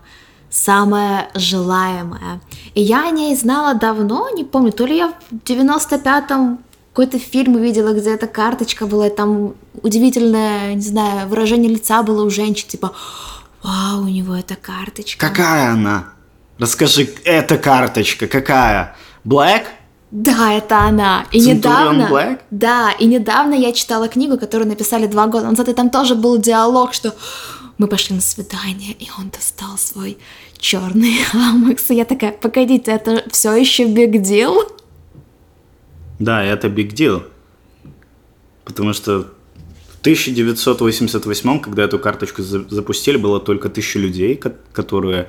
[0.50, 2.40] самое желаемое.
[2.74, 6.58] И я о ней знала давно, не помню, то ли я в 95-м
[6.92, 12.24] какой-то фильм увидела, где эта карточка была, и там удивительное, не знаю, выражение лица было
[12.24, 12.92] у женщин, типа,
[13.64, 15.28] вау, у него эта карточка.
[15.28, 16.12] Какая она?
[16.58, 18.94] Расскажи, эта карточка какая?
[19.24, 19.64] Black?
[20.10, 21.26] Да, это она.
[21.32, 22.40] И Centurion недавно, Black?
[22.52, 26.38] да, и недавно я читала книгу, которую написали два года назад, и там тоже был
[26.38, 27.12] диалог, что
[27.78, 30.18] мы пошли на свидание, и он достал свой
[30.58, 31.90] черный амекс.
[31.90, 34.56] И я такая, погодите, это все еще big deal?
[36.20, 37.24] Да, это big deal.
[38.64, 39.32] Потому что
[40.04, 44.38] 1988, когда эту карточку запустили, было только тысяча людей,
[44.74, 45.28] которые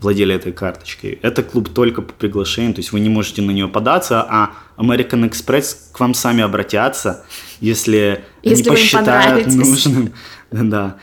[0.00, 1.20] владели этой карточкой.
[1.22, 5.30] Это клуб только по приглашению, то есть вы не можете на нее податься, а American
[5.30, 7.24] Express к вам сами обратятся,
[7.60, 10.12] если, если они посчитают нужным.
[10.50, 10.96] Да.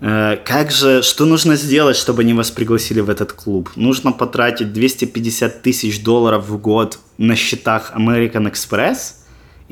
[0.00, 3.70] Э, как же, что нужно сделать, чтобы они вас пригласили в этот клуб?
[3.76, 9.21] Нужно потратить 250 тысяч долларов в год на счетах American Express,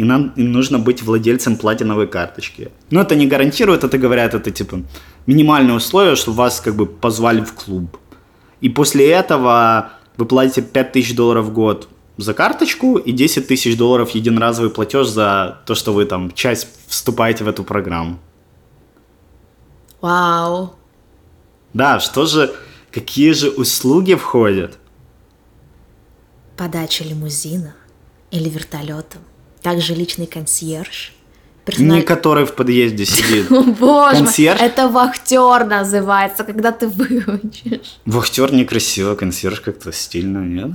[0.00, 2.70] и нам им нужно быть владельцем платиновой карточки.
[2.88, 4.82] Но это не гарантирует, это говорят, это типа
[5.26, 7.98] минимальное условие, что вас как бы позвали в клуб.
[8.62, 11.86] И после этого вы платите 5 тысяч долларов в год
[12.16, 17.44] за карточку и 10 тысяч долларов единоразовый платеж за то, что вы там часть вступаете
[17.44, 18.18] в эту программу.
[20.00, 20.72] Вау.
[21.74, 22.54] Да, что же,
[22.90, 24.78] какие же услуги входят?
[26.56, 27.74] Подача лимузина
[28.30, 29.20] или вертолетом.
[29.62, 31.12] Также личный консьерж.
[31.64, 31.98] Персональ...
[31.98, 33.48] Не который в подъезде сидит.
[33.78, 34.60] Боже консьерж?
[34.60, 37.98] это вахтер называется, когда ты выучишь.
[38.06, 40.70] Вахтер некрасиво, консьерж как-то стильно, нет?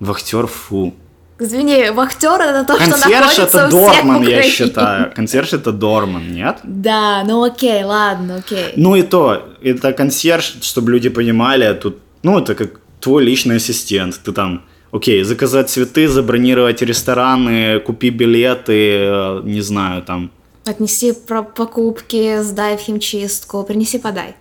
[0.00, 0.94] Вахтер фу.
[1.40, 5.12] Извини, вахтер это то, Консьерж что находится это Дорман, я считаю.
[5.14, 6.58] Консьерж это Дорман, нет?
[6.64, 8.72] Да, ну окей, ладно, окей.
[8.76, 14.20] Ну и то, это консьерж, чтобы люди понимали, тут, ну это как твой личный ассистент.
[14.24, 20.30] Ты там, окей, заказать цветы, забронировать рестораны, купи билеты, э, не знаю, там.
[20.64, 21.14] Отнеси
[21.56, 24.34] покупки, сдай в химчистку, принеси, подай.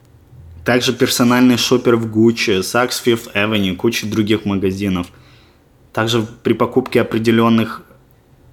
[0.65, 5.07] Также персональный шопер в Гуччи, Saks Fifth Avenue, куча других магазинов–
[5.97, 7.81] также при покупке определенных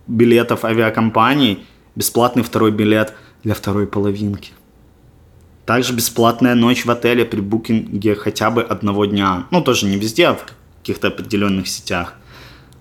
[0.06, 4.52] билетов авиакомпаний бесплатный второй билет для второй половинки.
[5.66, 9.46] Также бесплатная ночь в отеле при букинге хотя бы одного дня.
[9.50, 10.46] Ну, тоже не везде, а в
[10.84, 12.14] каких-то определенных сетях.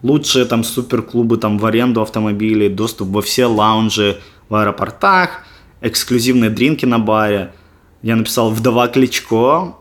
[0.02, 5.46] Лучшие там суперклубы там в аренду автомобилей, доступ во все лаунжи в аэропортах,
[5.80, 7.54] эксклюзивные дринки на баре.
[8.02, 9.76] Я написал «Вдова Кличко».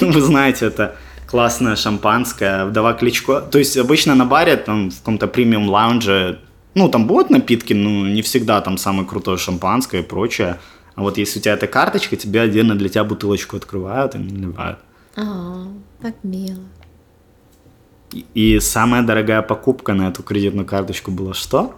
[0.00, 0.96] Ну, вы знаете, это
[1.28, 3.40] классное шампанское, «Вдова Кличко».
[3.40, 6.40] То есть обычно на баре, там, в каком-то премиум лаунже,
[6.74, 10.58] ну, там будут напитки, но не всегда там самое крутое шампанское и прочее.
[10.96, 14.80] А вот если у тебя эта карточка, тебе отдельно для тебя бутылочку открывают и наливают.
[15.16, 15.66] О,
[16.00, 16.62] так мило.
[18.34, 21.74] И- самая дорогая покупка на эту кредитную карточку была что?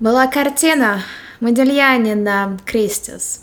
[0.00, 1.02] Была картина
[1.40, 3.40] Модельяне на Кристис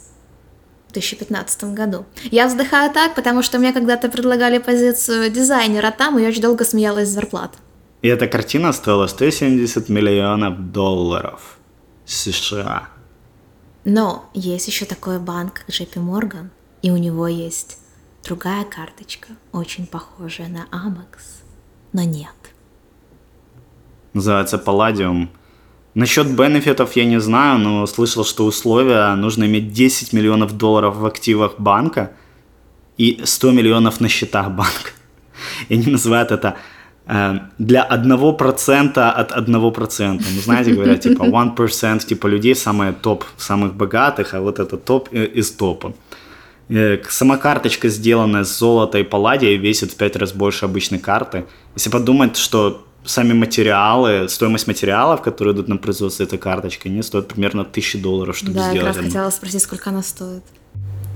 [0.90, 2.06] в 2015 году.
[2.32, 6.66] Я вздыхаю так, потому что мне когда-то предлагали позицию дизайнера там, и я очень долго
[6.66, 7.54] смеялась с зарплат.
[8.02, 11.58] И эта картина стоила 170 миллионов долларов
[12.06, 12.90] США.
[13.86, 16.50] Но есть еще такой банк, как JP Morgan,
[16.82, 17.78] и у него есть
[18.24, 21.44] другая карточка, очень похожая на Amex,
[21.94, 22.36] но нет.
[24.14, 25.28] Называется Palladium.
[25.94, 31.06] Насчет бенефитов я не знаю, но слышал, что условия нужно иметь 10 миллионов долларов в
[31.06, 32.12] активах банка
[32.98, 34.92] и 100 миллионов на счетах банка.
[35.70, 36.56] И они называют это
[37.08, 40.26] э, для 1% от 1%.
[40.36, 45.10] Ну, знаете, говорят, типа 1% типа людей самые топ, самых богатых, а вот это топ
[45.14, 45.94] из топа.
[46.70, 51.46] Э, Сама карточка, сделанная с золота и палладия, весит в 5 раз больше обычной карты.
[51.76, 57.28] Если подумать, что сами материалы, стоимость материалов, которые идут на производство этой карточки, они стоят
[57.28, 60.44] примерно 1000 долларов, чтобы да, я как сделать раз хотела спросить, сколько она стоит.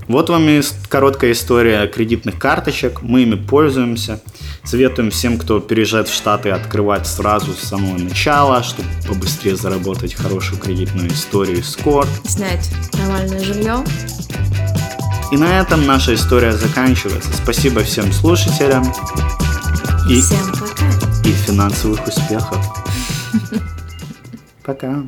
[0.08, 3.02] Вот вам и короткая история кредитных карточек.
[3.02, 4.20] Мы ими пользуемся.
[4.62, 10.60] Советуем всем, кто переезжает в Штаты, открывать сразу с самого начала, чтобы побыстрее заработать хорошую
[10.60, 12.06] кредитную историю и скор.
[12.24, 13.84] Снять нормальное жилье.
[15.32, 17.30] И на этом наша история заканчивается.
[17.42, 18.84] Спасибо всем слушателям
[20.08, 21.28] и, Всем пока.
[21.28, 22.58] и финансовых успехов.
[24.64, 25.02] Пока.